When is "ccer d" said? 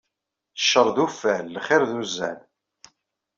0.61-0.97